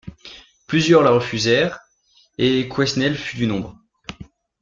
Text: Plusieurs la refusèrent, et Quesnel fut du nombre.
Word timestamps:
Plusieurs 0.65 1.03
la 1.03 1.11
refusèrent, 1.11 1.77
et 2.39 2.67
Quesnel 2.67 3.15
fut 3.15 3.37
du 3.37 3.45
nombre. 3.45 3.77